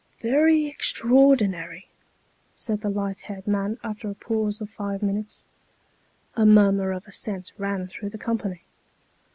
"Very 0.23 0.65
extraordinary!" 0.65 1.87
said 2.55 2.81
the 2.81 2.89
light 2.89 3.19
haired 3.19 3.45
man 3.45 3.77
after 3.83 4.09
a 4.09 4.15
pause 4.15 4.59
of 4.59 4.67
five 4.71 5.03
minutes. 5.03 5.43
A 6.35 6.43
murmur 6.43 6.91
of 6.91 7.05
assent 7.05 7.53
ran 7.59 7.85
through 7.85 8.09
the 8.09 8.17
company. 8.17 8.63